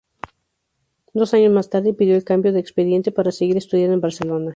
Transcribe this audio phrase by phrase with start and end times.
[1.13, 4.49] Dos años más tarde pidió el cambio de expediente para seguir estudiando en Barcelona.